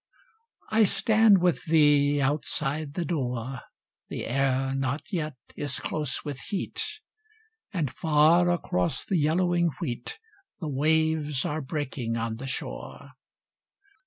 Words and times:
I 0.71 0.83
stand 0.85 1.43
with 1.43 1.65
thee 1.65 2.19
outside 2.19 2.95
the 2.95 3.05
door, 3.05 3.61
The 4.09 4.25
air 4.25 4.73
not 4.73 5.03
yet 5.11 5.35
is 5.55 5.77
close 5.79 6.25
with 6.25 6.39
heat, 6.39 6.81
And 7.71 7.91
far 7.93 8.49
across 8.49 9.05
the 9.05 9.17
yellowing 9.17 9.69
wheat 9.79 10.17
The 10.59 10.69
waves 10.69 11.45
are 11.45 11.61
breaking 11.61 12.17
on 12.17 12.37
the 12.37 12.47
shore. 12.47 13.11